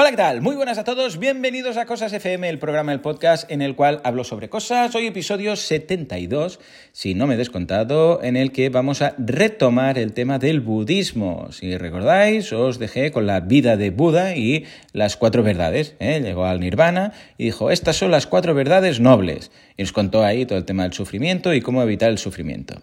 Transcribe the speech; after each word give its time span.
Hola, 0.00 0.10
¿qué 0.10 0.16
tal? 0.16 0.42
Muy 0.42 0.54
buenas 0.54 0.78
a 0.78 0.84
todos, 0.84 1.18
bienvenidos 1.18 1.76
a 1.76 1.84
Cosas 1.84 2.12
FM, 2.12 2.48
el 2.48 2.60
programa 2.60 2.92
del 2.92 3.00
podcast 3.00 3.50
en 3.50 3.62
el 3.62 3.74
cual 3.74 4.00
hablo 4.04 4.22
sobre 4.22 4.48
cosas. 4.48 4.94
Hoy 4.94 5.08
episodio 5.08 5.56
72, 5.56 6.60
si 6.92 7.14
no 7.14 7.26
me 7.26 7.34
he 7.34 7.36
descontado, 7.36 8.22
en 8.22 8.36
el 8.36 8.52
que 8.52 8.68
vamos 8.68 9.02
a 9.02 9.16
retomar 9.18 9.98
el 9.98 10.12
tema 10.12 10.38
del 10.38 10.60
budismo. 10.60 11.50
Si 11.50 11.76
recordáis, 11.76 12.52
os 12.52 12.78
dejé 12.78 13.10
con 13.10 13.26
la 13.26 13.40
vida 13.40 13.76
de 13.76 13.90
Buda 13.90 14.36
y 14.36 14.66
las 14.92 15.16
cuatro 15.16 15.42
verdades. 15.42 15.96
¿eh? 15.98 16.20
Llegó 16.20 16.44
al 16.44 16.60
nirvana 16.60 17.12
y 17.36 17.46
dijo, 17.46 17.72
estas 17.72 17.96
son 17.96 18.12
las 18.12 18.28
cuatro 18.28 18.54
verdades 18.54 19.00
nobles. 19.00 19.50
Y 19.76 19.82
nos 19.82 19.90
contó 19.90 20.22
ahí 20.22 20.46
todo 20.46 20.58
el 20.58 20.64
tema 20.64 20.84
del 20.84 20.92
sufrimiento 20.92 21.52
y 21.52 21.60
cómo 21.60 21.82
evitar 21.82 22.10
el 22.10 22.18
sufrimiento. 22.18 22.80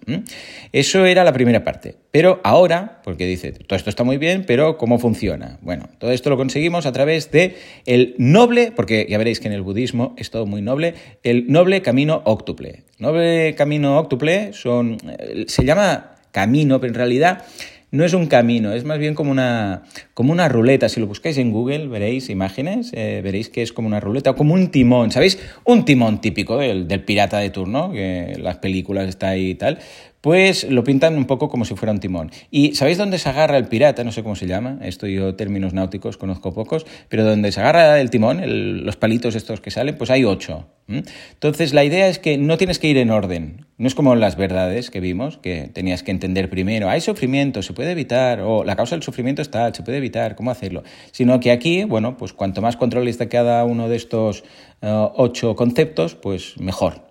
Eso 0.73 1.05
era 1.05 1.23
la 1.23 1.31
primera 1.31 1.63
parte. 1.63 1.95
Pero 2.15 2.39
ahora, 2.45 3.01
porque 3.03 3.25
dice, 3.25 3.51
todo 3.51 3.75
esto 3.75 3.89
está 3.89 4.05
muy 4.05 4.15
bien, 4.15 4.45
pero 4.47 4.77
¿cómo 4.77 4.99
funciona? 4.99 5.59
Bueno, 5.61 5.89
todo 5.97 6.13
esto 6.13 6.29
lo 6.29 6.37
conseguimos 6.37 6.85
a 6.85 6.93
través 6.93 7.29
de 7.29 7.57
el 7.85 8.15
noble, 8.17 8.71
porque 8.73 9.05
ya 9.09 9.17
veréis 9.17 9.41
que 9.41 9.49
en 9.49 9.53
el 9.53 9.61
budismo 9.61 10.15
es 10.17 10.31
todo 10.31 10.45
muy 10.45 10.61
noble, 10.61 10.93
el 11.23 11.51
noble 11.51 11.81
camino 11.81 12.21
óctuple. 12.23 12.83
Noble 12.99 13.53
camino 13.55 13.99
óctuple 13.99 14.53
son, 14.53 14.95
eh, 15.09 15.43
se 15.49 15.65
llama 15.65 16.15
camino, 16.31 16.79
pero 16.79 16.91
en 16.91 16.95
realidad 16.95 17.43
no 17.91 18.05
es 18.05 18.13
un 18.13 18.27
camino, 18.27 18.71
es 18.71 18.85
más 18.85 18.97
bien 18.97 19.13
como 19.13 19.31
una, 19.31 19.83
como 20.13 20.31
una 20.31 20.47
ruleta. 20.47 20.87
Si 20.87 21.01
lo 21.01 21.07
buscáis 21.07 21.37
en 21.37 21.51
Google, 21.51 21.87
veréis 21.87 22.29
imágenes, 22.29 22.91
eh, 22.93 23.19
veréis 23.23 23.49
que 23.49 23.61
es 23.61 23.73
como 23.73 23.89
una 23.89 23.99
ruleta 23.99 24.31
o 24.31 24.35
como 24.35 24.53
un 24.53 24.71
timón, 24.71 25.11
¿sabéis? 25.11 25.37
Un 25.65 25.83
timón 25.83 26.21
típico 26.21 26.57
del, 26.57 26.87
del 26.87 27.03
pirata 27.03 27.39
de 27.39 27.49
turno, 27.49 27.91
que 27.91 28.37
las 28.39 28.57
películas 28.57 29.09
está 29.09 29.29
ahí 29.29 29.49
y 29.49 29.55
tal 29.55 29.79
pues 30.25 30.63
lo 30.63 30.83
pintan 30.83 31.17
un 31.17 31.25
poco 31.25 31.49
como 31.49 31.65
si 31.65 31.75
fuera 31.75 31.91
un 31.91 31.99
timón. 31.99 32.31
¿Y 32.49 32.73
sabéis 32.73 32.97
dónde 32.97 33.19
se 33.19 33.29
agarra 33.29 33.57
el 33.57 33.67
pirata? 33.67 34.03
No 34.03 34.11
sé 34.11 34.23
cómo 34.23 34.35
se 34.35 34.47
llama, 34.47 34.79
esto 34.81 35.05
yo 35.05 35.35
términos 35.35 35.75
náuticos 35.75 36.17
conozco 36.17 36.51
pocos, 36.51 36.87
pero 37.09 37.23
donde 37.23 37.51
se 37.51 37.59
agarra 37.59 38.01
el 38.01 38.09
timón, 38.09 38.41
los 38.83 38.95
palitos 38.95 39.35
estos 39.35 39.61
que 39.61 39.69
salen, 39.69 39.95
pues 39.95 40.09
hay 40.09 40.25
ocho. 40.25 40.65
Entonces 40.87 41.75
la 41.75 41.83
idea 41.83 42.07
es 42.07 42.17
que 42.17 42.39
no 42.39 42.57
tienes 42.57 42.79
que 42.79 42.87
ir 42.87 42.97
en 42.97 43.11
orden, 43.11 43.67
no 43.77 43.87
es 43.87 43.93
como 43.93 44.15
las 44.15 44.35
verdades 44.35 44.89
que 44.89 44.99
vimos, 44.99 45.37
que 45.37 45.69
tenías 45.71 46.01
que 46.01 46.09
entender 46.09 46.49
primero, 46.49 46.89
hay 46.89 47.01
sufrimiento, 47.01 47.61
se 47.61 47.73
puede 47.73 47.91
evitar, 47.91 48.41
o 48.41 48.63
la 48.63 48.75
causa 48.75 48.95
del 48.95 49.03
sufrimiento 49.03 49.43
está, 49.43 49.71
se 49.75 49.83
puede 49.83 49.99
evitar, 49.99 50.35
¿cómo 50.35 50.49
hacerlo? 50.49 50.81
Sino 51.11 51.39
que 51.39 51.51
aquí, 51.51 51.83
bueno, 51.83 52.17
pues 52.17 52.33
cuanto 52.33 52.63
más 52.63 52.77
controles 52.77 53.19
de 53.19 53.29
cada 53.29 53.63
uno 53.63 53.89
de 53.89 53.95
estos 53.95 54.43
eh, 54.81 55.07
ocho 55.17 55.55
conceptos, 55.55 56.15
pues 56.15 56.59
mejor. 56.59 57.04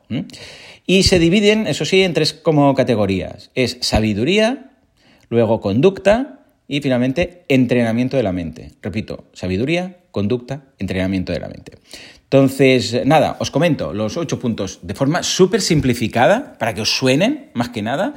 Y 0.87 1.05
se 1.05 1.19
dividen, 1.19 1.67
eso 1.67 1.85
sí, 1.85 2.03
en 2.03 2.15
tres 2.15 2.33
como 2.33 2.75
categorías. 2.75 3.51
Es 3.55 3.79
sabiduría, 3.81 4.73
luego 5.29 5.61
conducta 5.61 6.41
y 6.69 6.81
finalmente 6.81 7.45
entrenamiento 7.49 8.17
de 8.17 8.23
la 8.23 8.33
mente. 8.33 8.73
Repito, 8.83 9.25
sabiduría, 9.33 9.99
conducta, 10.11 10.65
entrenamiento 10.79 11.33
de 11.33 11.41
la 11.41 11.49
mente. 11.49 11.73
Entonces, 12.25 13.07
nada, 13.07 13.37
os 13.39 13.51
comento 13.51 13.93
los 13.93 14.17
ocho 14.17 14.39
puntos 14.41 14.81
de 14.83 14.95
forma 14.95 15.23
súper 15.23 15.61
simplificada 15.61 16.59
para 16.59 16.75
que 16.75 16.81
os 16.81 16.91
suenen, 16.91 17.51
más 17.55 17.69
que 17.69 17.83
nada. 17.83 18.15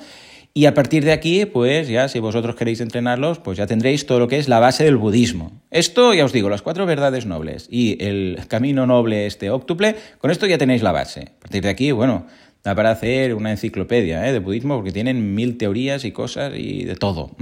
Y 0.58 0.66
a 0.66 0.74
partir 0.74 1.06
de 1.06 1.12
aquí, 1.12 1.46
pues 1.46 1.88
ya 1.88 2.08
si 2.08 2.18
vosotros 2.18 2.56
queréis 2.56 2.82
entrenarlos, 2.82 3.38
pues 3.38 3.60
ya 3.60 3.68
tendréis 3.68 4.08
todo 4.08 4.18
lo 4.18 4.28
que 4.28 4.40
es 4.40 4.50
la 4.50 4.58
base 4.58 4.86
del 4.86 4.98
budismo. 4.98 5.52
Esto, 5.70 6.16
ya 6.16 6.26
os 6.26 6.34
digo, 6.34 6.50
las 6.50 6.64
cuatro 6.64 6.88
verdades 6.88 7.28
nobles 7.28 7.68
y 7.70 8.04
el 8.04 8.40
camino 8.48 8.88
noble 8.88 9.28
este 9.28 9.52
óctuple, 9.52 9.96
con 10.18 10.32
esto 10.32 10.48
ya 10.48 10.58
tenéis 10.58 10.82
la 10.82 10.92
base. 10.92 11.34
A 11.38 11.40
partir 11.42 11.62
de 11.62 11.70
aquí, 11.70 11.92
bueno, 11.92 12.26
da 12.64 12.74
para 12.74 12.90
hacer 12.90 13.36
una 13.36 13.52
enciclopedia 13.52 14.28
¿eh? 14.28 14.34
de 14.34 14.40
budismo 14.40 14.78
porque 14.78 14.92
tienen 14.92 15.36
mil 15.36 15.60
teorías 15.60 16.06
y 16.06 16.12
cosas 16.12 16.52
y 16.56 16.86
de 16.86 16.96
todo. 16.96 17.36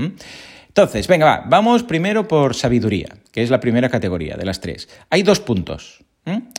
Entonces, 0.67 1.08
venga, 1.08 1.25
va, 1.25 1.43
vamos 1.47 1.83
primero 1.83 2.27
por 2.27 2.53
sabiduría, 2.53 3.16
que 3.31 3.43
es 3.43 3.49
la 3.49 3.61
primera 3.61 3.88
categoría 3.88 4.36
de 4.36 4.43
las 4.43 4.59
tres. 4.59 4.89
Hay 5.09 5.23
dos 5.23 5.39
puntos 5.39 6.03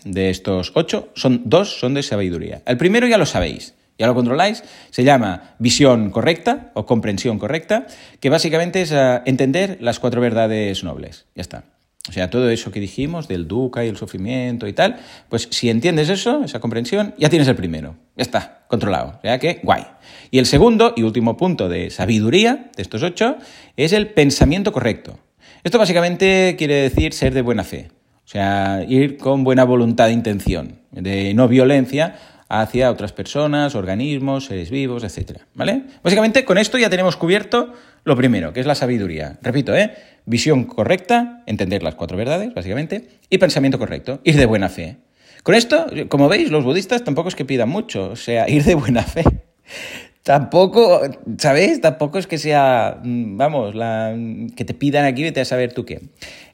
de 0.06 0.30
estos 0.30 0.72
ocho, 0.74 1.10
son 1.16 1.42
dos 1.44 1.78
son 1.78 1.92
de 1.92 2.02
sabiduría. 2.02 2.62
El 2.64 2.78
primero 2.78 3.06
ya 3.06 3.18
lo 3.18 3.26
sabéis, 3.26 3.74
ya 3.98 4.06
lo 4.06 4.14
controláis, 4.14 4.62
se 4.90 5.04
llama 5.04 5.54
visión 5.58 6.10
correcta 6.10 6.70
o 6.74 6.86
comprensión 6.86 7.38
correcta, 7.38 7.86
que 8.20 8.30
básicamente 8.30 8.82
es 8.82 8.92
eh, 8.92 9.22
entender 9.24 9.78
las 9.80 9.98
cuatro 9.98 10.20
verdades 10.20 10.84
nobles. 10.84 11.26
Ya 11.34 11.42
está. 11.42 11.64
O 12.08 12.12
sea, 12.12 12.30
todo 12.30 12.50
eso 12.50 12.70
que 12.70 12.78
dijimos 12.78 13.26
del 13.26 13.48
dukkha 13.48 13.84
y 13.84 13.88
el 13.88 13.96
sufrimiento 13.96 14.68
y 14.68 14.72
tal, 14.72 14.96
pues 15.28 15.48
si 15.50 15.70
entiendes 15.70 16.08
eso, 16.08 16.44
esa 16.44 16.60
comprensión, 16.60 17.14
ya 17.18 17.28
tienes 17.28 17.48
el 17.48 17.56
primero. 17.56 17.96
Ya 18.16 18.22
está, 18.22 18.64
controlado. 18.68 19.14
O 19.18 19.20
sea 19.22 19.38
que, 19.38 19.60
guay. 19.62 19.84
Y 20.30 20.38
el 20.38 20.46
segundo 20.46 20.92
y 20.96 21.02
último 21.02 21.36
punto 21.36 21.68
de 21.68 21.90
sabiduría 21.90 22.70
de 22.76 22.82
estos 22.82 23.02
ocho 23.02 23.36
es 23.76 23.92
el 23.92 24.08
pensamiento 24.08 24.72
correcto. 24.72 25.18
Esto 25.64 25.78
básicamente 25.78 26.54
quiere 26.56 26.74
decir 26.74 27.12
ser 27.12 27.34
de 27.34 27.42
buena 27.42 27.64
fe. 27.64 27.88
O 28.24 28.28
sea, 28.28 28.84
ir 28.88 29.18
con 29.18 29.42
buena 29.42 29.64
voluntad 29.64 30.06
de 30.06 30.12
intención, 30.12 30.80
de 30.90 31.34
no 31.34 31.48
violencia 31.48 32.16
hacia 32.48 32.90
otras 32.90 33.12
personas, 33.12 33.74
organismos, 33.74 34.46
seres 34.46 34.70
vivos, 34.70 35.04
etc. 35.04 35.40
¿Vale? 35.54 35.84
Básicamente 36.02 36.44
con 36.44 36.58
esto 36.58 36.78
ya 36.78 36.90
tenemos 36.90 37.16
cubierto 37.16 37.72
lo 38.04 38.16
primero, 38.16 38.52
que 38.52 38.60
es 38.60 38.66
la 38.66 38.74
sabiduría. 38.74 39.38
Repito, 39.42 39.74
¿eh? 39.74 39.92
Visión 40.24 40.64
correcta, 40.64 41.42
entender 41.46 41.82
las 41.82 41.96
cuatro 41.96 42.16
verdades, 42.16 42.54
básicamente, 42.54 43.08
y 43.30 43.38
pensamiento 43.38 43.78
correcto, 43.78 44.20
ir 44.24 44.36
de 44.36 44.46
buena 44.46 44.68
fe. 44.68 44.98
Con 45.42 45.54
esto, 45.54 45.86
como 46.08 46.28
veis, 46.28 46.50
los 46.50 46.64
budistas 46.64 47.04
tampoco 47.04 47.28
es 47.28 47.34
que 47.34 47.44
pidan 47.44 47.68
mucho, 47.68 48.10
o 48.10 48.16
sea, 48.16 48.48
ir 48.48 48.64
de 48.64 48.74
buena 48.74 49.02
fe. 49.02 49.24
Tampoco, 50.22 51.02
¿sabéis? 51.38 51.80
Tampoco 51.80 52.18
es 52.18 52.26
que 52.26 52.36
sea, 52.36 52.98
mm, 53.00 53.36
vamos, 53.36 53.76
la, 53.76 54.12
que 54.56 54.64
te 54.64 54.74
pidan 54.74 55.04
aquí, 55.04 55.22
vete 55.22 55.40
a 55.40 55.44
saber 55.44 55.72
tú 55.72 55.84
qué. 55.84 56.00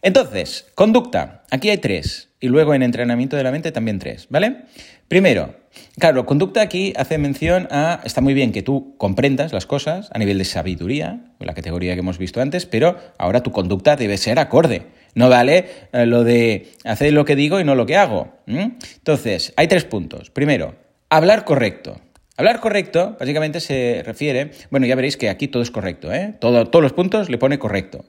Entonces, 0.03 0.67
conducta. 0.75 1.45
Aquí 1.51 1.71
hay 1.71 1.79
tres. 1.79 2.29
Y 2.39 2.49
luego 2.49 2.75
en 2.75 2.83
entrenamiento 2.83 3.37
de 3.37 3.45
la 3.45 3.51
mente 3.51 3.73
también 3.73 3.99
tres, 3.99 4.27
¿vale? 4.29 4.65
Primero, 5.13 5.55
claro, 5.99 6.25
conducta 6.25 6.63
aquí 6.63 6.95
hace 6.97 7.19
mención 7.19 7.69
a, 7.71 8.01
está 8.03 8.23
muy 8.23 8.33
bien 8.33 8.51
que 8.51 8.63
tú 8.63 8.95
comprendas 8.97 9.53
las 9.53 9.67
cosas 9.67 10.09
a 10.15 10.19
nivel 10.19 10.39
de 10.39 10.47
sabiduría, 10.47 11.21
la 11.39 11.53
categoría 11.53 11.93
que 11.93 11.99
hemos 11.99 12.17
visto 12.17 12.41
antes, 12.41 12.65
pero 12.65 12.97
ahora 13.19 13.43
tu 13.43 13.53
conducta 13.53 13.95
debe 13.95 14.17
ser 14.17 14.39
acorde. 14.39 14.87
No 15.15 15.29
vale 15.29 15.67
eh, 15.93 16.07
lo 16.07 16.25
de 16.25 16.71
hacer 16.85 17.13
lo 17.13 17.27
que 17.27 17.37
digo 17.37 17.61
y 17.61 17.65
no 17.65 17.75
lo 17.75 17.85
que 17.85 17.99
hago. 17.99 18.39
Entonces, 18.47 19.53
hay 19.57 19.69
tres 19.69 19.85
puntos. 19.85 20.31
Primero, 20.31 20.77
hablar 21.11 21.45
correcto. 21.45 22.01
Hablar 22.39 22.61
correcto 22.61 23.19
básicamente 23.21 23.61
se 23.61 24.03
refiere, 24.07 24.53
bueno, 24.71 24.87
ya 24.87 24.95
veréis 24.95 25.19
que 25.19 25.29
aquí 25.29 25.47
todo 25.47 25.63
es 25.63 25.71
correcto, 25.71 26.11
¿eh? 26.11 26.33
Todo, 26.41 26.69
todos 26.69 26.83
los 26.83 26.95
puntos 26.95 27.29
le 27.29 27.37
pone 27.37 27.59
correcto. 27.59 28.07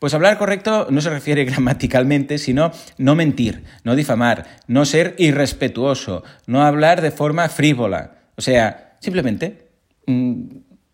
Pues 0.00 0.14
hablar 0.14 0.38
correcto 0.38 0.88
no 0.90 1.02
se 1.02 1.10
refiere 1.10 1.44
gramaticalmente, 1.50 2.38
sino 2.38 2.72
no 2.98 3.14
mentir, 3.14 3.62
no 3.84 3.94
difamar, 3.94 4.46
no 4.66 4.84
ser 4.84 5.14
irrespetuoso, 5.18 6.24
no 6.46 6.62
hablar 6.62 7.02
de 7.02 7.12
forma 7.12 7.48
frívola. 7.48 8.16
O 8.36 8.40
sea, 8.40 8.96
simplemente 8.98 9.68
mm, 10.06 10.42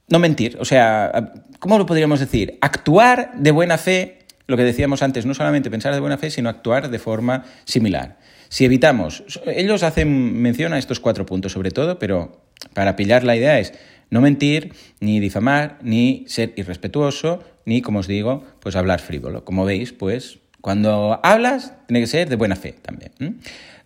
no 0.08 0.18
mentir. 0.18 0.58
O 0.60 0.64
sea, 0.64 1.32
¿cómo 1.60 1.78
lo 1.78 1.86
podríamos 1.86 2.18
decir? 2.18 2.58
Actuar 2.60 3.32
de 3.36 3.52
buena 3.52 3.78
fe, 3.78 4.26
lo 4.48 4.56
que 4.56 4.64
decíamos 4.64 5.02
antes, 5.02 5.24
no 5.24 5.34
solamente 5.34 5.70
pensar 5.70 5.94
de 5.94 6.00
buena 6.00 6.18
fe, 6.18 6.30
sino 6.30 6.48
actuar 6.48 6.90
de 6.90 6.98
forma 6.98 7.44
similar. 7.64 8.18
Si 8.48 8.64
evitamos, 8.64 9.22
ellos 9.46 9.84
hacen 9.84 10.40
mención 10.42 10.72
a 10.72 10.78
estos 10.78 10.98
cuatro 10.98 11.26
puntos 11.26 11.52
sobre 11.52 11.70
todo, 11.70 12.00
pero 12.00 12.42
para 12.74 12.96
pillar 12.96 13.22
la 13.22 13.36
idea 13.36 13.60
es 13.60 13.72
no 14.10 14.20
mentir, 14.20 14.72
ni 15.00 15.20
difamar, 15.20 15.78
ni 15.82 16.24
ser 16.28 16.52
irrespetuoso, 16.56 17.42
ni, 17.64 17.82
como 17.82 18.00
os 18.00 18.06
digo, 18.06 18.44
pues 18.60 18.76
hablar 18.76 19.00
frívolo. 19.00 19.44
Como 19.44 19.64
veis, 19.64 19.92
pues 19.92 20.38
cuando 20.60 21.20
hablas, 21.22 21.74
tiene 21.86 22.00
que 22.00 22.06
ser 22.06 22.28
de 22.28 22.36
buena 22.36 22.56
fe 22.56 22.74
también. 22.82 23.12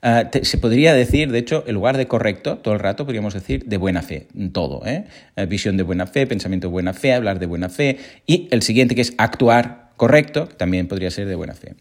Ah, 0.02 0.30
se 0.42 0.56
podría 0.56 0.94
decir, 0.94 1.30
de 1.30 1.38
hecho, 1.38 1.62
en 1.66 1.74
lugar 1.74 1.98
de 1.98 2.06
correcto, 2.06 2.56
todo 2.56 2.72
el 2.72 2.80
rato 2.80 3.04
podríamos 3.04 3.34
decir 3.34 3.66
de 3.66 3.76
buena 3.76 4.00
fe, 4.00 4.28
todo. 4.52 4.86
¿eh? 4.86 5.04
Ah, 5.36 5.44
visión 5.44 5.76
de 5.76 5.82
buena 5.82 6.06
fe, 6.06 6.26
pensamiento 6.26 6.68
de 6.68 6.72
buena 6.72 6.94
fe, 6.94 7.12
hablar 7.12 7.38
de 7.38 7.46
buena 7.46 7.68
fe. 7.68 7.98
Y 8.26 8.48
el 8.50 8.62
siguiente 8.62 8.94
que 8.94 9.02
es 9.02 9.12
actuar 9.18 9.79
correcto, 10.00 10.46
también 10.46 10.88
podría 10.88 11.10
ser 11.10 11.26
de 11.26 11.34
buena 11.34 11.52
fe. 11.52 11.74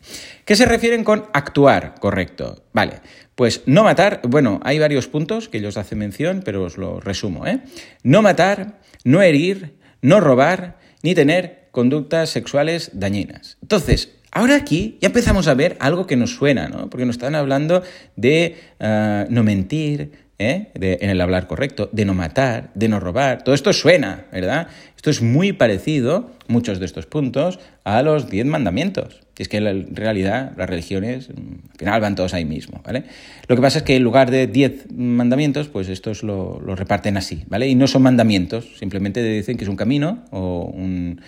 ¿Qué 0.44 0.57
se 0.57 0.66
refieren 0.66 1.06
con 1.06 1.28
actuar 1.31 1.95
correcto? 2.01 2.66
Vale, 2.74 3.00
pues 3.33 3.62
no 3.66 3.86
matar, 3.86 4.19
bueno, 4.27 4.60
hay 4.66 4.77
varios 4.77 5.07
puntos 5.07 5.48
que 5.48 5.60
ellos 5.60 5.77
hacen 5.77 6.00
mención, 6.00 6.42
pero 6.44 6.66
os 6.66 6.77
lo 6.77 7.00
resumo. 7.00 7.48
¿eh? 7.48 7.62
No 8.04 8.21
matar, 8.21 8.81
no 9.06 9.21
herir, 9.21 9.77
no 10.01 10.19
robar, 10.19 10.80
ni 11.01 11.16
tener 11.16 11.69
conductas 11.71 12.30
sexuales 12.30 12.92
dañinas. 12.92 13.57
Entonces, 13.62 14.10
ahora 14.33 14.57
aquí 14.57 14.98
ya 15.00 15.07
empezamos 15.07 15.48
a 15.48 15.54
ver 15.54 15.77
algo 15.80 16.06
que 16.06 16.18
nos 16.18 16.36
suena, 16.36 16.68
¿no? 16.68 16.89
Porque 16.89 17.06
nos 17.06 17.15
están 17.15 17.36
hablando 17.36 17.83
de 18.18 18.57
ah, 18.81 19.27
no 19.30 19.44
mentir, 19.44 20.12
¿eh? 20.39 20.71
en 20.74 21.09
el 21.09 21.21
hablar 21.21 21.47
correcto, 21.47 21.89
de 21.91 22.06
no 22.06 22.13
matar, 22.13 22.71
de 22.74 22.88
no 22.88 23.00
robar. 23.00 23.44
Todo 23.44 23.53
esto 23.53 23.74
suena, 23.74 24.25
¿verdad? 24.31 24.68
Esto 24.95 25.09
es 25.09 25.21
muy 25.21 25.53
parecido, 25.53 26.31
muchos 26.47 26.80
de 26.80 26.86
estos 26.86 27.06
puntos, 27.06 27.59
a 27.83 28.01
los 28.01 28.30
diez 28.30 28.45
mandamientos. 28.45 29.21
que 29.36 29.44
es 29.44 29.50
que 29.50 29.57
en 29.57 29.95
realidad 29.95 30.53
las 30.57 30.69
religiones 30.69 31.30
al 31.30 31.77
final 31.77 32.01
van 32.01 32.15
todos 32.15 32.33
ahí 32.33 32.45
mismo, 32.45 32.81
¿vale? 32.83 33.03
Lo 33.47 33.56
que 33.56 33.62
pasa 33.62 33.80
es 33.80 33.83
que 33.83 33.95
en 33.95 34.03
lugar 34.03 34.31
de 34.31 34.47
10 34.47 34.91
mandamientos, 34.94 35.68
pues 35.68 35.88
estos 35.89 36.24
lo, 36.24 36.59
reparten 36.59 37.18
así, 37.18 37.44
¿vale? 37.47 37.68
Y 37.68 37.75
no 37.75 37.88
son 37.88 38.01
mandamientos, 38.01 38.77
simplemente 38.77 39.24
dicen 39.24 39.57
que 39.57 39.63
es 39.63 39.69
un 39.69 39.75
camino 39.75 40.25
o 40.31 40.71
un, 40.74 41.21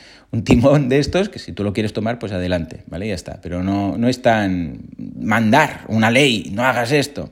timón 0.43 0.87
de 0.87 0.99
estos 0.99 1.27
que 1.27 1.39
si 1.39 1.51
tú 1.51 1.63
lo 1.63 1.73
quieres 1.73 1.93
tomar, 1.93 2.17
pues 2.17 2.31
adelante, 2.31 2.83
¿vale? 2.87 3.07
Ya 3.07 3.15
está, 3.15 3.39
pero 3.41 3.63
no, 3.63 3.97
no 3.97 4.07
es 4.07 4.21
tan 4.21 4.79
mandar 4.97 5.81
una 5.87 6.09
ley, 6.09 6.51
no 6.53 6.63
hagas 6.63 6.91
esto. 6.93 7.29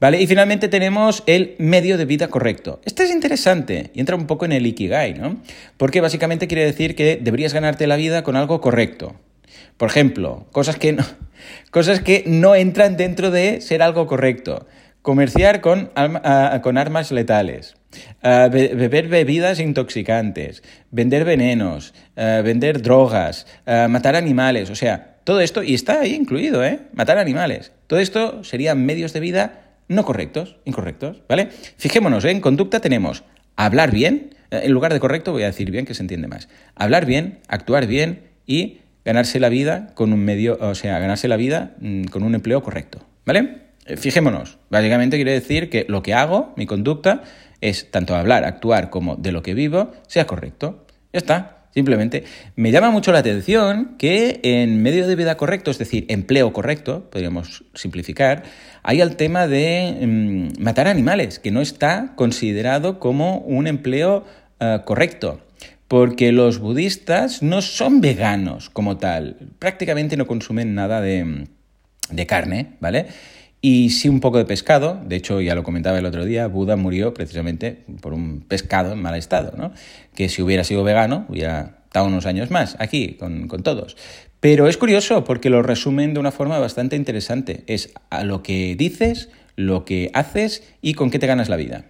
¿Vale? 0.00 0.20
Y 0.22 0.28
finalmente 0.28 0.68
tenemos 0.68 1.24
el 1.26 1.56
medio 1.58 1.98
de 1.98 2.04
vida 2.04 2.28
correcto. 2.28 2.80
Este 2.84 3.02
es 3.02 3.10
interesante 3.10 3.90
y 3.94 4.00
entra 4.00 4.14
un 4.14 4.28
poco 4.28 4.44
en 4.44 4.52
el 4.52 4.64
Ikigai, 4.66 5.14
¿no? 5.14 5.42
Porque 5.76 6.00
básicamente 6.00 6.46
quiere 6.46 6.64
decir 6.64 6.94
que 6.94 7.18
deberías 7.20 7.52
ganarte 7.52 7.88
la 7.88 7.96
vida 7.96 8.22
con 8.22 8.36
algo 8.36 8.60
correcto. 8.60 9.16
Por 9.76 9.88
ejemplo, 9.88 10.46
cosas 10.52 10.76
que 10.76 10.92
no, 10.92 11.04
cosas 11.70 12.00
que 12.00 12.22
no 12.26 12.54
entran 12.54 12.96
dentro 12.96 13.32
de 13.32 13.60
ser 13.60 13.82
algo 13.82 14.06
correcto. 14.06 14.68
Comerciar 15.02 15.60
con, 15.60 15.90
con 16.62 16.76
armas 16.76 17.12
letales, 17.12 17.76
beber 18.22 19.08
bebidas 19.08 19.58
intoxicantes, 19.58 20.62
vender 20.90 21.24
venenos, 21.24 21.94
vender 22.14 22.82
drogas, 22.82 23.46
matar 23.64 24.16
animales, 24.16 24.68
o 24.68 24.74
sea, 24.74 25.18
todo 25.24 25.40
esto, 25.40 25.62
y 25.62 25.72
está 25.72 26.00
ahí 26.00 26.14
incluido, 26.14 26.62
¿eh? 26.64 26.80
Matar 26.92 27.16
animales. 27.16 27.72
Todo 27.86 28.00
esto 28.00 28.44
serían 28.44 28.84
medios 28.84 29.12
de 29.14 29.20
vida 29.20 29.67
no 29.88 30.04
correctos, 30.04 30.56
incorrectos, 30.64 31.22
¿vale? 31.28 31.48
Fijémonos, 31.76 32.24
¿eh? 32.24 32.30
en 32.30 32.40
conducta 32.40 32.80
tenemos 32.80 33.24
hablar 33.56 33.90
bien, 33.90 34.34
eh, 34.50 34.60
en 34.64 34.72
lugar 34.72 34.92
de 34.92 35.00
correcto 35.00 35.32
voy 35.32 35.42
a 35.42 35.46
decir 35.46 35.70
bien 35.70 35.84
que 35.84 35.94
se 35.94 36.02
entiende 36.02 36.28
más. 36.28 36.48
Hablar 36.74 37.06
bien, 37.06 37.40
actuar 37.48 37.86
bien 37.86 38.28
y 38.46 38.78
ganarse 39.04 39.40
la 39.40 39.48
vida 39.48 39.92
con 39.94 40.12
un 40.12 40.24
medio, 40.24 40.58
o 40.60 40.74
sea, 40.74 40.98
ganarse 40.98 41.28
la 41.28 41.36
vida 41.36 41.74
mm, 41.80 42.04
con 42.04 42.22
un 42.22 42.34
empleo 42.34 42.62
correcto, 42.62 43.00
¿vale? 43.24 43.68
Eh, 43.86 43.96
fijémonos, 43.96 44.58
básicamente 44.70 45.16
quiere 45.16 45.32
decir 45.32 45.70
que 45.70 45.86
lo 45.88 46.02
que 46.02 46.14
hago, 46.14 46.52
mi 46.56 46.66
conducta, 46.66 47.22
es 47.60 47.90
tanto 47.90 48.14
hablar, 48.14 48.44
actuar 48.44 48.90
como 48.90 49.16
de 49.16 49.32
lo 49.32 49.42
que 49.42 49.54
vivo, 49.54 49.92
sea 50.06 50.26
correcto. 50.26 50.86
Ya 51.12 51.18
está. 51.18 51.57
Simplemente 51.74 52.24
me 52.56 52.70
llama 52.70 52.90
mucho 52.90 53.12
la 53.12 53.18
atención 53.18 53.96
que 53.98 54.40
en 54.42 54.82
medio 54.82 55.06
de 55.06 55.16
vida 55.16 55.36
correcto, 55.36 55.70
es 55.70 55.78
decir, 55.78 56.06
empleo 56.08 56.52
correcto, 56.52 57.08
podríamos 57.10 57.64
simplificar, 57.74 58.44
hay 58.82 59.00
el 59.00 59.16
tema 59.16 59.46
de 59.46 60.06
mm, 60.06 60.62
matar 60.62 60.88
animales, 60.88 61.38
que 61.38 61.50
no 61.50 61.60
está 61.60 62.12
considerado 62.16 62.98
como 62.98 63.38
un 63.38 63.66
empleo 63.66 64.24
eh, 64.60 64.80
correcto. 64.84 65.40
Porque 65.88 66.32
los 66.32 66.58
budistas 66.58 67.42
no 67.42 67.62
son 67.62 68.02
veganos 68.02 68.68
como 68.68 68.98
tal, 68.98 69.36
prácticamente 69.58 70.18
no 70.18 70.26
consumen 70.26 70.74
nada 70.74 71.00
de, 71.00 71.46
de 72.10 72.26
carne, 72.26 72.74
¿vale? 72.80 73.06
Y 73.60 73.90
sí 73.90 74.08
un 74.08 74.20
poco 74.20 74.38
de 74.38 74.44
pescado, 74.44 75.00
de 75.04 75.16
hecho 75.16 75.40
ya 75.40 75.54
lo 75.54 75.64
comentaba 75.64 75.98
el 75.98 76.06
otro 76.06 76.24
día, 76.24 76.46
Buda 76.46 76.76
murió 76.76 77.12
precisamente 77.12 77.84
por 78.00 78.14
un 78.14 78.40
pescado 78.40 78.92
en 78.92 79.02
mal 79.02 79.16
estado, 79.16 79.56
¿no? 79.56 79.72
Que 80.14 80.28
si 80.28 80.42
hubiera 80.42 80.62
sido 80.62 80.84
vegano 80.84 81.26
hubiera 81.28 81.80
estado 81.84 82.06
unos 82.06 82.26
años 82.26 82.50
más 82.50 82.76
aquí 82.78 83.16
con, 83.18 83.48
con 83.48 83.62
todos. 83.62 83.96
Pero 84.40 84.68
es 84.68 84.76
curioso 84.76 85.24
porque 85.24 85.50
lo 85.50 85.62
resumen 85.62 86.14
de 86.14 86.20
una 86.20 86.30
forma 86.30 86.58
bastante 86.58 86.94
interesante. 86.94 87.64
Es 87.66 87.92
a 88.10 88.22
lo 88.22 88.42
que 88.42 88.76
dices, 88.76 89.30
lo 89.56 89.84
que 89.84 90.10
haces 90.14 90.62
y 90.80 90.94
con 90.94 91.10
qué 91.10 91.18
te 91.18 91.26
ganas 91.26 91.48
la 91.48 91.56
vida. 91.56 91.84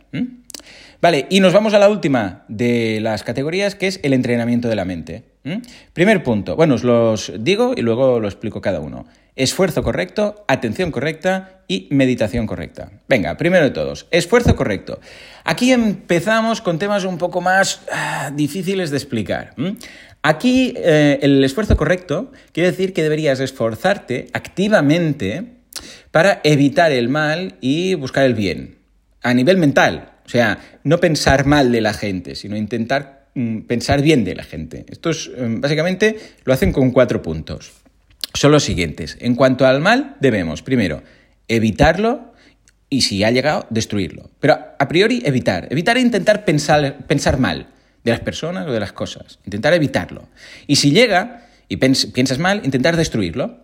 Vale, 1.03 1.27
y 1.29 1.41
nos 1.41 1.53
vamos 1.53 1.75
a 1.75 1.79
la 1.79 1.91
última 1.91 2.45
de 2.49 3.01
las 3.03 3.23
categorías, 3.23 3.75
que 3.75 3.87
es 3.87 4.01
el 4.03 4.15
entrenamiento 4.15 4.69
de 4.69 4.77
la 4.77 4.87
mente. 4.87 5.25
Primer 5.93 6.23
punto, 6.23 6.57
bueno, 6.57 6.75
os 6.75 6.85
los 6.85 7.33
digo 7.39 7.75
y 7.77 7.83
luego 7.83 8.21
lo 8.21 8.27
explico 8.27 8.61
cada 8.61 8.81
uno. 8.81 9.07
Esfuerzo 9.39 9.85
correcto, 9.85 10.45
atención 10.49 10.91
correcta 10.91 11.63
y 11.69 11.87
meditación 11.93 12.49
correcta. 12.49 12.91
Venga, 13.09 13.37
primero 13.37 13.63
de 13.67 13.71
todos, 13.71 14.09
esfuerzo 14.11 14.57
correcto. 14.57 14.99
Aquí 15.45 15.71
empezamos 15.71 16.61
con 16.61 16.81
temas 16.81 17.05
un 17.05 17.19
poco 17.19 17.41
más 17.41 17.83
ah, 17.93 18.33
difíciles 18.35 18.91
de 18.91 18.97
explicar. 18.97 19.55
Aquí 20.23 20.75
eh, 20.77 21.21
el 21.23 21.45
esfuerzo 21.45 21.77
correcto 21.77 22.33
quiere 22.51 22.73
decir 22.73 22.93
que 22.93 23.05
deberías 23.05 23.39
esforzarte 23.39 24.27
activamente 24.33 25.45
para 26.11 26.41
evitar 26.43 26.91
el 26.91 27.09
mal 27.09 27.59
y 27.61 27.95
buscar 27.95 28.25
el 28.25 28.35
bien. 28.35 28.79
A 29.23 29.35
nivel 29.35 29.57
mental, 29.57 30.15
o 30.27 30.29
sea, 30.29 30.59
no 30.83 30.99
pensar 30.99 31.47
mal 31.47 31.71
de 31.71 31.81
la 31.81 31.95
gente, 31.95 32.35
sino 32.35 32.57
intentar 32.57 33.29
mm, 33.35 33.61
pensar 33.61 34.03
bien 34.03 34.25
de 34.25 34.35
la 34.35 34.43
gente. 34.43 34.85
Esto 34.89 35.11
es, 35.11 35.31
mm, 35.31 35.61
básicamente 35.61 36.19
lo 36.45 36.53
hacen 36.53 36.73
con 36.73 36.91
cuatro 36.91 37.23
puntos. 37.23 37.71
Son 38.39 38.53
los 38.53 38.63
siguientes. 38.63 39.19
En 39.21 39.35
cuanto 39.35 39.67
al 39.67 39.81
mal, 39.81 40.15
debemos, 40.21 40.63
primero, 40.63 41.03
evitarlo 41.49 42.35
y 42.89 43.01
si 43.01 43.25
ha 43.25 43.33
llegado, 43.33 43.67
destruirlo. 43.69 44.31
Pero 44.39 44.57
a 44.79 44.87
priori, 44.87 45.23
evitar. 45.25 45.67
Evitar 45.73 45.97
e 45.97 46.03
intentar 46.03 46.45
pensar, 46.45 47.05
pensar 47.09 47.41
mal 47.41 47.67
de 48.05 48.13
las 48.13 48.21
personas 48.21 48.69
o 48.69 48.71
de 48.71 48.79
las 48.79 48.93
cosas. 48.93 49.41
Intentar 49.45 49.75
evitarlo. 49.75 50.29
Y 50.69 50.77
si 50.77 50.93
llega 50.93 51.49
y 51.67 51.79
piensas 51.79 52.39
mal, 52.39 52.61
intentar 52.63 52.97
destruirlo. 52.97 53.57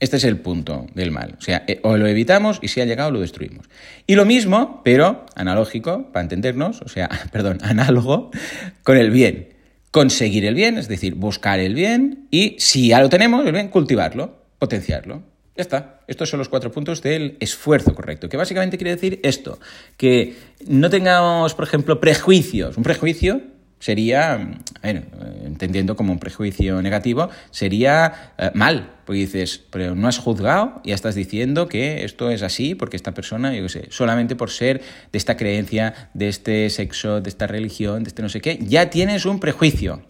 Este 0.00 0.16
es 0.16 0.24
el 0.24 0.38
punto 0.38 0.88
del 0.96 1.12
mal. 1.12 1.36
O 1.38 1.40
sea, 1.40 1.62
eh, 1.68 1.78
o 1.84 1.96
lo 1.96 2.08
evitamos 2.08 2.58
y 2.60 2.66
si 2.66 2.80
ha 2.80 2.86
llegado 2.86 3.12
lo 3.12 3.20
destruimos. 3.20 3.66
Y 4.08 4.16
lo 4.16 4.24
mismo, 4.24 4.82
pero 4.84 5.26
analógico, 5.36 6.10
para 6.10 6.24
entendernos, 6.24 6.82
o 6.82 6.88
sea, 6.88 7.08
perdón, 7.30 7.58
análogo, 7.62 8.32
con 8.82 8.96
el 8.96 9.12
bien. 9.12 9.57
Conseguir 9.90 10.44
el 10.44 10.54
bien, 10.54 10.78
es 10.78 10.88
decir, 10.88 11.14
buscar 11.14 11.58
el 11.60 11.74
bien 11.74 12.26
y 12.30 12.56
si 12.58 12.88
ya 12.88 13.00
lo 13.00 13.08
tenemos, 13.08 13.46
el 13.46 13.52
bien, 13.52 13.68
cultivarlo, 13.68 14.42
potenciarlo. 14.58 15.22
Ya 15.56 15.62
está. 15.62 16.00
Estos 16.06 16.30
son 16.30 16.38
los 16.38 16.48
cuatro 16.48 16.70
puntos 16.70 17.02
del 17.02 17.36
esfuerzo 17.40 17.94
correcto, 17.94 18.28
que 18.28 18.36
básicamente 18.36 18.78
quiere 18.78 18.92
decir 18.92 19.18
esto, 19.24 19.58
que 19.96 20.36
no 20.66 20.88
tengamos, 20.88 21.54
por 21.54 21.64
ejemplo, 21.64 22.00
prejuicios. 22.00 22.76
Un 22.76 22.84
prejuicio 22.84 23.40
sería, 23.78 24.60
entendiendo 24.82 25.96
como 25.96 26.12
un 26.12 26.18
prejuicio 26.18 26.82
negativo, 26.82 27.30
sería 27.50 28.32
eh, 28.38 28.50
mal, 28.54 28.90
porque 29.04 29.20
dices, 29.20 29.64
pero 29.70 29.94
no 29.94 30.08
has 30.08 30.18
juzgado, 30.18 30.80
y 30.84 30.88
ya 30.88 30.94
estás 30.94 31.14
diciendo 31.14 31.68
que 31.68 32.04
esto 32.04 32.30
es 32.30 32.42
así, 32.42 32.74
porque 32.74 32.96
esta 32.96 33.14
persona, 33.14 33.54
yo 33.54 33.62
qué 33.62 33.68
sé, 33.68 33.86
solamente 33.90 34.36
por 34.36 34.50
ser 34.50 34.82
de 35.12 35.18
esta 35.18 35.36
creencia, 35.36 36.10
de 36.14 36.28
este 36.28 36.68
sexo, 36.70 37.20
de 37.20 37.28
esta 37.28 37.46
religión, 37.46 38.04
de 38.04 38.08
este 38.08 38.22
no 38.22 38.28
sé 38.28 38.40
qué, 38.40 38.58
ya 38.60 38.90
tienes 38.90 39.24
un 39.24 39.40
prejuicio. 39.40 40.02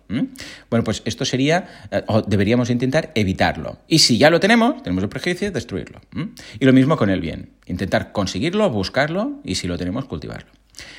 Bueno, 0.70 0.85
pues 0.85 1.03
esto 1.05 1.25
sería, 1.25 1.88
eh, 1.91 2.03
o 2.06 2.23
deberíamos 2.23 2.70
intentar 2.70 3.12
evitarlo. 3.15 3.79
Y 3.87 3.99
si 4.00 4.19
ya 4.19 4.31
lo 4.31 4.41
tenemos, 4.41 4.82
tenemos 4.82 5.05
el 5.05 5.11
prejuicio, 5.11 5.50
destruirlo. 5.53 6.00
Y 6.59 6.65
lo 6.65 6.73
mismo 6.73 6.97
con 6.97 7.11
el 7.11 7.20
bien, 7.20 7.50
intentar 7.67 8.12
conseguirlo, 8.12 8.69
buscarlo, 8.70 9.41
y 9.44 9.56
si 9.56 9.69
lo 9.69 9.76
tenemos, 9.76 10.06
cultivarlo. 10.06 10.50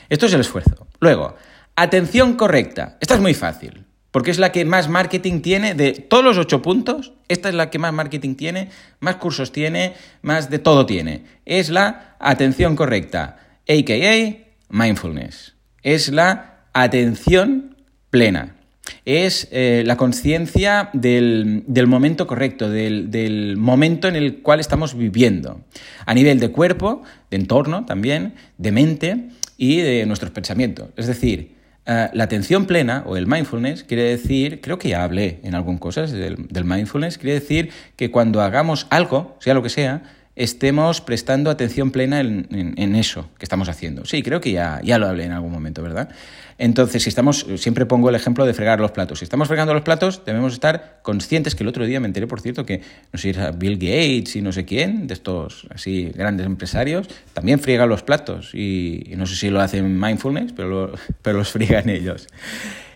Esto 0.10 0.26
es 0.26 0.34
el 0.34 0.42
esfuerzo. 0.42 0.88
Luego, 1.00 1.36
Atención 1.82 2.34
correcta. 2.34 2.98
Esta 3.00 3.16
es 3.16 3.22
muy 3.22 3.34
fácil, 3.34 3.86
porque 4.12 4.32
es 4.32 4.38
la 4.38 4.52
que 4.52 4.66
más 4.66 4.90
marketing 4.90 5.40
tiene 5.40 5.76
de 5.76 5.94
todos 5.94 6.26
los 6.26 6.38
ocho 6.38 6.62
puntos. 6.62 7.14
Esta 7.30 7.48
es 7.48 7.56
la 7.56 7.70
que 7.70 7.80
más 7.80 7.94
marketing 7.94 8.36
tiene, 8.36 8.68
más 9.00 9.16
cursos 9.16 9.54
tiene, 9.54 9.94
más 10.22 10.50
de 10.50 10.60
todo 10.60 10.86
tiene. 10.86 11.24
Es 11.46 11.70
la 11.70 12.18
atención 12.20 12.76
correcta, 12.76 13.38
a.k.a. 13.66 14.36
mindfulness. 14.68 15.56
Es 15.82 16.10
la 16.10 16.66
atención 16.74 17.78
plena. 18.10 18.58
Es 19.06 19.48
eh, 19.50 19.84
la 19.86 19.96
conciencia 19.96 20.90
del, 20.92 21.64
momento 21.88 22.28
correcto, 22.28 22.70
del, 22.70 23.10
del 23.10 23.56
momento 23.56 24.10
en 24.10 24.18
el 24.18 24.42
cual 24.42 24.60
estamos 24.60 24.98
viviendo. 24.98 25.62
A 26.06 26.14
nivel 26.14 26.42
de 26.42 26.50
cuerpo, 26.50 27.04
de 27.32 27.38
entorno 27.38 27.86
también, 27.86 28.34
de 28.58 28.74
mente 28.74 29.30
y 29.56 29.78
de 29.78 30.06
nuestros 30.06 30.32
pensamientos. 30.32 30.90
Es 30.98 31.08
decir, 31.08 31.59
eh, 31.92 32.08
la 32.14 32.24
atención 32.24 32.68
plena 32.68 33.02
o 33.08 33.18
el 33.18 33.26
mindfulness 33.26 33.84
quiere 33.84 34.04
decir, 34.04 34.62
creo 34.62 34.78
que 34.78 34.90
ya 34.90 35.04
hablé 35.04 35.40
en 35.42 35.56
algunas 35.56 35.82
cosas 35.82 36.12
del, 36.12 36.38
mindfulness, 36.64 37.18
quiere 37.18 37.40
decir 37.40 37.72
que 37.96 38.12
cuando 38.12 38.42
hagamos 38.42 38.86
algo, 38.92 39.36
sea 39.40 39.56
lo 39.56 39.64
que 39.64 39.70
sea, 39.70 40.04
estemos 40.40 41.02
prestando 41.02 41.50
atención 41.50 41.92
plena 41.92 42.22
en, 42.22 42.96
eso 42.96 43.30
que 43.38 43.44
estamos 43.44 43.68
haciendo. 43.68 44.06
Sí, 44.06 44.24
creo 44.24 44.40
que 44.40 44.54
ya, 44.54 44.80
ya 44.84 44.98
lo 44.98 45.08
hablé 45.08 45.26
en 45.26 45.34
algún 45.34 45.52
momento, 45.52 45.84
¿verdad? 45.84 46.10
Entonces, 46.58 47.04
si 47.04 47.10
estamos, 47.10 47.46
siempre 47.58 47.86
pongo 47.86 48.08
el 48.08 48.16
ejemplo 48.16 48.46
de 48.46 48.54
fregar 48.54 48.80
los 48.80 48.92
platos. 48.92 49.20
Si 49.20 49.26
estamos 49.26 49.50
fregando 49.50 49.74
los 49.74 49.84
platos, 49.84 50.24
debemos 50.26 50.54
estar 50.54 51.00
conscientes, 51.04 51.56
que 51.56 51.64
el 51.64 51.68
otro 51.68 51.86
día 51.86 52.00
me 52.00 52.08
enteré, 52.08 52.26
por 52.26 52.40
cierto, 52.40 52.66
que 52.66 52.82
no 53.12 53.20
sé 53.20 53.34
si 53.34 53.40
Bill 53.58 53.76
Gates 53.76 54.38
y 54.38 54.42
no 54.42 54.54
sé 54.54 54.64
quién, 54.64 55.08
de 55.08 55.14
estos 55.14 55.68
así 55.76 56.10
grandes 56.16 56.46
empresarios, 56.46 57.10
también 57.34 57.60
friegan 57.60 57.90
los 57.90 58.04
platos. 58.04 58.56
Y, 58.56 59.12
no 59.18 59.26
sé 59.26 59.36
si 59.36 59.50
lo 59.50 59.60
hacen 59.60 60.00
mindfulness, 60.00 60.54
pero, 60.54 60.94
pero 61.22 61.40
los 61.40 61.52
friegan 61.52 61.90
ellos. 61.90 62.28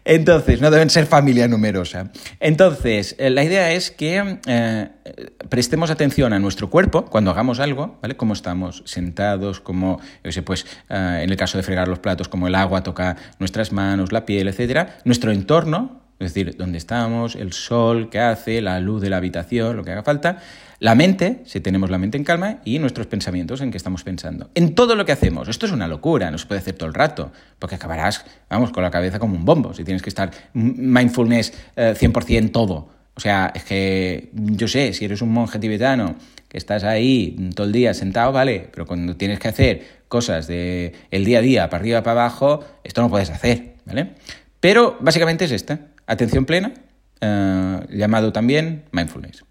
Entonces, 0.06 0.60
no 0.60 0.70
deben 0.70 0.90
ser 0.90 1.06
familia 1.06 1.48
numerosa. 1.48 2.12
Entonces, 2.40 3.16
eh, 3.20 3.30
la 3.30 3.44
idea 3.44 3.72
es 3.72 3.90
que 3.90 4.40
eh, 4.46 4.90
prestemos 5.50 5.90
atención 5.92 6.34
a 6.34 6.40
nuestro 6.40 6.70
cuerpo 6.70 7.06
cuando 7.06 7.32
hagamos 7.32 7.60
algo, 7.60 8.00
¿vale? 8.02 8.18
Cómo 8.18 8.34
estamos 8.34 8.84
sentados, 8.86 9.62
como, 9.62 10.02
yo 10.24 10.32
sé, 10.32 10.42
pues, 10.42 10.66
eh, 10.90 11.22
en 11.24 11.30
el 11.30 11.38
caso 11.38 11.58
de 11.58 11.64
fregar 11.64 11.88
los 11.88 12.00
platos, 12.00 12.28
como 12.28 12.48
el 12.48 12.56
agua 12.56 12.84
toca 12.84 13.16
nuestras 13.40 13.72
manos, 13.72 14.12
la 14.12 14.26
piel, 14.26 14.48
etcétera. 14.50 14.98
Nuestro 15.06 15.32
entorno, 15.32 16.03
es 16.24 16.34
decir, 16.34 16.56
donde 16.58 16.78
estamos, 16.78 17.36
el 17.36 17.54
sol 17.54 18.10
que 18.10 18.20
hace, 18.20 18.62
la 18.62 18.80
luz 18.80 19.02
de 19.02 19.10
la 19.10 19.18
habitación, 19.18 19.76
lo 19.76 19.84
que 19.84 19.92
haga 19.92 20.04
falta, 20.04 20.40
la 20.80 20.96
mente, 20.96 21.42
si 21.46 21.62
tenemos 21.62 21.90
la 21.90 21.98
mente 21.98 22.18
en 22.18 22.24
calma, 22.24 22.58
y 22.66 22.80
nuestros 22.80 23.08
pensamientos 23.08 23.62
en 23.62 23.72
que 23.72 23.78
estamos 23.78 24.04
pensando. 24.04 24.50
En 24.54 24.76
todo 24.76 24.96
lo 24.96 25.06
que 25.06 25.14
hacemos. 25.14 25.48
Esto 25.48 25.66
es 25.66 25.72
una 25.72 25.88
locura, 25.88 26.30
no 26.30 26.38
se 26.38 26.46
puede 26.46 26.60
hacer 26.60 26.76
todo 26.76 26.88
el 26.90 26.94
rato, 26.94 27.32
porque 27.58 27.76
acabarás, 27.76 28.26
vamos, 28.50 28.72
con 28.72 28.84
la 28.84 28.92
cabeza 28.92 29.20
como 29.20 29.36
un 29.36 29.46
bombo, 29.46 29.74
si 29.74 29.84
tienes 29.84 30.02
que 30.02 30.10
estar 30.10 30.32
mindfulness 30.54 31.54
100% 31.76 32.46
eh, 32.46 32.50
todo. 32.50 32.90
O 33.16 33.20
sea, 33.20 33.52
es 33.54 33.64
que 33.64 34.30
yo 34.34 34.68
sé, 34.68 34.94
si 34.94 35.06
eres 35.06 35.22
un 35.22 35.32
monje 35.32 35.60
tibetano 35.60 36.16
que 36.50 36.58
estás 36.58 36.84
ahí 36.84 37.36
todo 37.56 37.68
el 37.68 37.74
día 37.74 37.94
sentado, 37.94 38.32
vale, 38.32 38.70
pero 38.72 38.86
cuando 38.86 39.16
tienes 39.16 39.40
que 39.40 39.48
hacer 39.48 40.04
cosas 40.08 40.48
de 40.48 40.94
el 41.12 41.26
día 41.26 41.40
a 41.40 41.42
día, 41.42 41.70
para 41.70 41.82
arriba, 41.82 42.04
para 42.04 42.22
abajo, 42.22 42.64
esto 42.84 43.02
no 43.02 43.10
puedes 43.10 43.30
hacer, 43.30 43.76
¿vale? 43.86 44.16
Pero 44.60 44.98
básicamente 45.00 45.46
es 45.46 45.52
esta, 45.52 45.80
atención 46.08 46.46
plena, 46.46 46.74
eh, 47.22 47.80
llamado 47.90 48.32
también 48.34 48.86
mindfulness. 48.92 49.44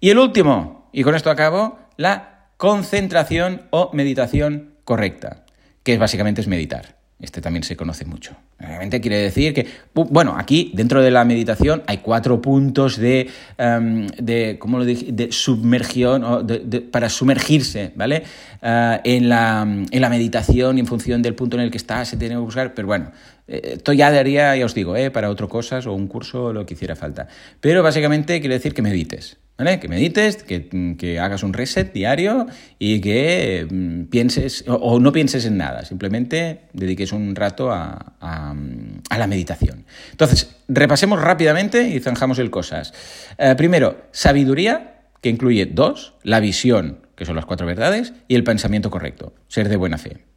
Y 0.00 0.10
el 0.10 0.18
último, 0.18 0.88
y 0.92 1.02
con 1.02 1.14
esto 1.14 1.30
acabo, 1.30 1.78
la 1.96 2.50
concentración 2.56 3.62
o 3.70 3.90
meditación 3.92 4.74
correcta, 4.84 5.44
que 5.82 5.98
básicamente 5.98 6.40
es 6.40 6.48
meditar. 6.48 6.98
Este 7.20 7.40
también 7.40 7.64
se 7.64 7.76
conoce 7.76 8.04
mucho. 8.04 8.36
Realmente 8.60 9.00
quiere 9.00 9.16
decir 9.16 9.52
que, 9.52 9.66
bueno, 9.92 10.36
aquí 10.38 10.70
dentro 10.72 11.02
de 11.02 11.10
la 11.10 11.24
meditación 11.24 11.82
hay 11.88 11.98
cuatro 11.98 12.40
puntos 12.40 12.96
de, 12.96 13.28
em, 13.56 14.06
de 14.18 14.56
¿cómo 14.60 14.78
lo 14.78 14.84
dije? 14.84 15.10
De 15.10 15.32
submergión, 15.32 16.22
o 16.22 16.46
para 16.92 17.08
sumergirse, 17.08 17.92
¿vale? 17.96 18.22
Eh, 18.62 19.00
en, 19.02 19.28
la, 19.28 19.62
en 19.62 20.00
la 20.00 20.08
meditación 20.08 20.76
y 20.76 20.80
en 20.80 20.86
función 20.86 21.20
del 21.20 21.34
punto 21.34 21.56
en 21.56 21.64
el 21.64 21.72
que 21.72 21.78
estás 21.78 22.08
se 22.08 22.16
tiene 22.16 22.36
que 22.36 22.40
buscar, 22.40 22.72
pero 22.72 22.86
bueno, 22.86 23.10
esto 23.48 23.92
ya 23.92 24.10
daría, 24.10 24.54
ya 24.56 24.66
os 24.66 24.74
digo, 24.74 24.94
¿eh? 24.96 25.10
para 25.10 25.30
otras 25.30 25.48
cosas 25.48 25.86
o 25.86 25.94
un 25.94 26.06
curso 26.06 26.52
lo 26.52 26.66
que 26.66 26.74
hiciera 26.74 26.94
falta. 26.94 27.28
Pero 27.60 27.82
básicamente 27.82 28.40
quiere 28.40 28.56
decir 28.56 28.74
que 28.74 28.82
medites. 28.82 29.38
Que 29.58 29.88
medites, 29.88 30.44
que, 30.44 31.18
hagas 31.18 31.42
un 31.42 31.52
reset 31.52 31.92
diario 31.92 32.46
y 32.78 33.00
que 33.00 33.66
mm, 33.68 34.04
pienses 34.04 34.64
o, 34.68 35.00
no 35.00 35.10
pienses 35.10 35.46
en 35.46 35.56
nada, 35.56 35.84
simplemente 35.84 36.60
dediques 36.72 37.10
un 37.10 37.34
rato 37.34 37.72
a, 37.72 38.14
la 38.20 39.26
meditación. 39.26 39.84
Entonces, 40.12 40.54
repasemos 40.68 41.20
rápidamente 41.20 41.88
y 41.88 41.98
zanjamos 41.98 42.38
el 42.38 42.50
cosas. 42.50 42.94
Eh, 43.36 43.56
primero, 43.56 43.96
sabiduría, 44.12 45.00
que 45.20 45.28
incluye 45.28 45.66
dos, 45.66 46.14
la 46.22 46.38
visión, 46.38 47.00
que 47.16 47.24
son 47.24 47.34
las 47.34 47.44
cuatro 47.44 47.66
verdades, 47.66 48.12
y 48.28 48.36
el 48.36 48.44
pensamiento 48.44 48.90
correcto, 48.90 49.34
ser 49.48 49.68
de 49.68 49.74
buena 49.74 49.98
fe. 49.98 50.27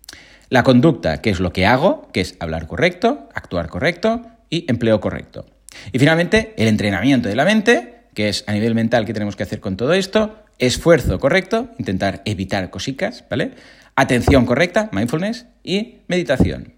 La 0.51 0.63
conducta, 0.63 1.21
que 1.21 1.29
es 1.29 1.39
lo 1.39 1.53
que 1.53 1.65
hago, 1.65 2.09
que 2.11 2.19
es 2.19 2.35
hablar 2.41 2.67
correcto, 2.67 3.29
actuar 3.33 3.69
correcto 3.69 4.21
y 4.49 4.65
empleo 4.69 4.99
correcto. 4.99 5.45
Y 5.93 5.99
finalmente, 5.99 6.53
el 6.57 6.67
entrenamiento 6.67 7.29
de 7.29 7.37
la 7.37 7.45
mente, 7.45 8.01
que 8.13 8.27
es 8.27 8.43
a 8.47 8.51
nivel 8.51 8.75
mental 8.75 9.05
que 9.05 9.13
tenemos 9.13 9.37
que 9.37 9.43
hacer 9.43 9.61
con 9.61 9.77
todo 9.77 9.93
esto, 9.93 10.35
esfuerzo 10.59 11.21
correcto, 11.21 11.69
intentar 11.77 12.21
evitar 12.25 12.69
cosicas, 12.69 13.23
¿vale? 13.29 13.51
Atención 13.95 14.45
correcta, 14.45 14.89
mindfulness 14.91 15.45
y 15.63 15.99
meditación. 16.09 16.73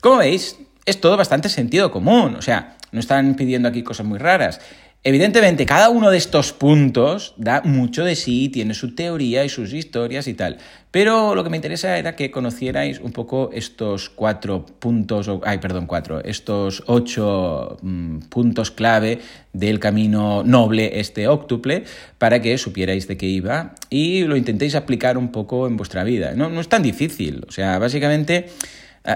Como 0.00 0.18
veis, 0.18 0.56
es 0.84 1.00
todo 1.00 1.16
bastante 1.16 1.48
sentido 1.48 1.90
común, 1.90 2.36
o 2.36 2.42
sea, 2.42 2.76
no 2.92 3.00
están 3.00 3.34
pidiendo 3.34 3.68
aquí 3.68 3.82
cosas 3.82 4.06
muy 4.06 4.20
raras. 4.20 4.60
Evidentemente, 5.08 5.66
cada 5.66 5.88
uno 5.88 6.10
de 6.10 6.18
estos 6.18 6.52
puntos 6.52 7.34
da 7.36 7.62
mucho 7.62 8.04
de 8.04 8.16
sí, 8.16 8.48
tiene 8.48 8.74
su 8.74 8.96
teoría 8.96 9.44
y 9.44 9.48
sus 9.48 9.72
historias 9.72 10.26
y 10.26 10.34
tal. 10.34 10.58
Pero 10.90 11.36
lo 11.36 11.44
que 11.44 11.50
me 11.50 11.54
interesa 11.56 11.96
era 11.96 12.16
que 12.16 12.32
conocierais 12.32 12.98
un 12.98 13.12
poco 13.12 13.50
estos 13.52 14.10
cuatro 14.10 14.66
puntos, 14.66 15.30
ay, 15.44 15.58
perdón, 15.58 15.86
cuatro, 15.86 16.24
estos 16.24 16.82
ocho 16.88 17.76
mm, 17.82 18.18
puntos 18.30 18.72
clave 18.72 19.20
del 19.52 19.78
camino 19.78 20.42
noble, 20.42 20.98
este 20.98 21.28
óctuple, 21.28 21.84
para 22.18 22.42
que 22.42 22.58
supierais 22.58 23.06
de 23.06 23.16
qué 23.16 23.26
iba 23.26 23.76
y 23.88 24.24
lo 24.24 24.36
intentéis 24.36 24.74
aplicar 24.74 25.18
un 25.18 25.30
poco 25.30 25.68
en 25.68 25.76
vuestra 25.76 26.02
vida. 26.02 26.32
No, 26.34 26.48
no 26.48 26.60
es 26.60 26.68
tan 26.68 26.82
difícil, 26.82 27.44
o 27.46 27.52
sea, 27.52 27.78
básicamente 27.78 28.46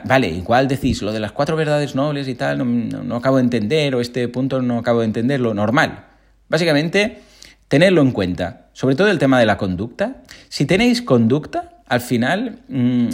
vale, 0.04 0.28
igual 0.28 0.68
decís 0.68 1.02
lo 1.02 1.12
de 1.12 1.20
las 1.20 1.32
cuatro 1.32 1.56
verdades 1.56 1.94
nobles 1.94 2.28
y 2.28 2.34
tal, 2.34 2.58
no, 3.06 3.16
acabo 3.16 3.36
de 3.36 3.42
entender, 3.42 3.94
o 3.94 4.00
este 4.00 4.28
punto 4.28 4.62
no 4.62 4.78
acabo 4.78 5.00
de 5.00 5.06
entenderlo, 5.06 5.54
normal. 5.54 6.06
Básicamente, 6.48 7.20
tenedlo 7.68 8.02
en 8.02 8.12
cuenta, 8.12 8.68
sobre 8.72 8.94
todo 8.94 9.08
el 9.08 9.18
tema 9.18 9.38
de 9.38 9.46
la 9.46 9.56
conducta. 9.56 10.22
Si 10.48 10.66
tenéis 10.66 11.02
conducta, 11.02 11.82
al 11.86 12.00
final 12.00 12.60
mm, 12.68 13.08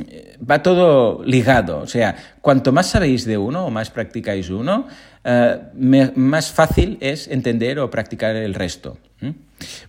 va 0.48 0.62
todo 0.62 1.22
ligado. 1.24 1.78
O 1.78 1.86
sea, 1.86 2.16
cuanto 2.40 2.72
más 2.72 2.86
sabéis 2.86 3.24
de 3.24 3.38
uno 3.38 3.66
o 3.66 3.70
más 3.70 3.90
practicáis 3.90 4.50
uno, 4.50 4.86
eh, 5.24 5.58
más 6.14 6.52
fácil 6.52 6.98
es 7.00 7.26
entender 7.28 7.78
o 7.78 7.90
practicar 7.90 8.36
el 8.36 8.54
resto. 8.54 8.98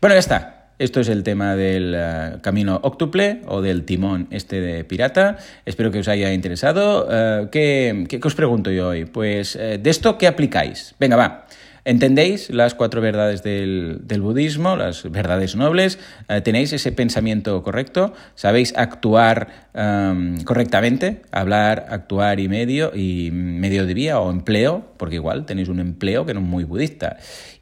Bueno, 0.02 0.16
ya 0.16 0.20
está. 0.20 0.57
Esto 0.80 1.00
es 1.00 1.10
el 1.10 1.24
tema 1.24 1.56
del 1.56 1.96
eh, 1.98 2.38
camino 2.42 2.80
octuple 2.84 3.42
o 3.48 3.62
del 3.62 3.84
timón 3.84 4.28
este 4.30 4.62
de 4.62 4.84
pirata. 4.84 5.38
Espero 5.66 5.90
que 5.90 6.00
os 6.00 6.08
haya 6.08 6.32
interesado. 6.34 7.08
Eh, 7.10 7.48
¿qué, 7.52 8.20
os 8.24 8.36
pregunto 8.36 8.70
yo 8.70 8.90
hoy? 8.90 9.06
Pues 9.06 9.56
eh, 9.56 9.80
de 9.82 9.90
esto, 9.90 10.20
¿qué 10.20 10.28
aplicáis? 10.28 10.94
Venga, 11.00 11.16
va. 11.16 11.48
¿Entendéis 11.88 12.50
las 12.50 12.76
cuatro 12.76 13.00
verdades 13.00 13.44
del, 13.44 14.02
budismo, 14.20 14.76
las 14.76 15.10
verdades 15.10 15.56
nobles? 15.56 16.00
¿Tenéis 16.44 16.74
ese 16.74 16.92
pensamiento 16.92 17.64
correcto? 17.64 18.14
¿Sabéis 18.36 18.74
actuar 18.76 19.70
em, 19.74 20.44
correctamente? 20.44 21.22
Hablar, 21.32 21.86
actuar 21.90 22.42
y 22.42 22.50
medio, 22.50 22.92
y 22.94 23.32
medio 23.32 23.86
de 23.86 23.94
vía 23.94 24.20
o 24.20 24.30
empleo, 24.30 24.92
porque 24.98 25.16
igual 25.16 25.46
tenéis 25.46 25.70
un 25.70 25.80
empleo 25.80 26.26
que 26.26 26.34
no 26.34 26.42
es 26.42 26.46
muy 26.46 26.66
budista. 26.66 27.16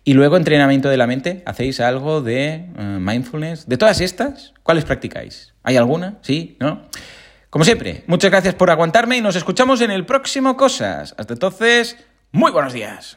Y 0.04 0.16
luego 0.16 0.38
entrenamiento 0.38 0.90
de 0.90 0.98
la 0.98 1.06
mente, 1.06 1.44
¿hacéis 1.46 1.80
algo 1.80 2.24
de 2.24 2.66
eh, 2.80 2.98
mindfulness? 3.00 3.70
¿De 3.70 3.78
todas 3.78 4.02
estas? 4.02 4.56
¿Cuáles 4.64 4.86
practicáis? 4.86 5.54
¿Hay 5.62 5.78
alguna? 5.78 6.18
¿Sí? 6.24 6.58
¿No? 6.60 6.82
Como 7.52 7.64
siempre, 7.64 8.04
muchas 8.08 8.32
gracias 8.32 8.56
por 8.56 8.72
aguantarme 8.72 9.18
y 9.18 9.22
nos 9.22 9.36
escuchamos 9.36 9.82
en 9.82 9.92
el 9.92 10.04
próximo 10.04 10.58
Cosas. 10.58 11.14
Hasta 11.16 11.34
entonces, 11.34 11.96
muy 12.32 12.52
buenos 12.52 12.74
días. 12.74 13.14